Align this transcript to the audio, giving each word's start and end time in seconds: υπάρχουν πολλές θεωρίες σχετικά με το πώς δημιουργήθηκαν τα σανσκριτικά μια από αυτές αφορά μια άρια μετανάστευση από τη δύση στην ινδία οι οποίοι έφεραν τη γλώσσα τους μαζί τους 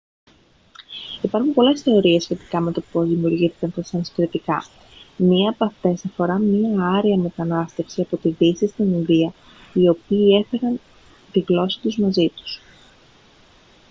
υπάρχουν 1.21 1.53
πολλές 1.53 1.81
θεωρίες 1.81 2.23
σχετικά 2.23 2.59
με 2.59 2.71
το 2.71 2.81
πώς 2.91 3.07
δημιουργήθηκαν 3.07 3.71
τα 3.73 3.83
σανσκριτικά 3.83 4.63
μια 5.17 5.49
από 5.49 5.65
αυτές 5.65 6.05
αφορά 6.05 6.37
μια 6.39 6.87
άρια 6.87 7.17
μετανάστευση 7.17 8.01
από 8.01 8.17
τη 8.17 8.29
δύση 8.29 8.67
στην 8.67 8.93
ινδία 8.93 9.33
οι 9.73 9.89
οποίοι 9.89 10.45
έφεραν 10.45 10.79
τη 11.31 11.39
γλώσσα 11.39 11.79
τους 11.81 11.97
μαζί 11.97 12.29
τους 12.35 12.59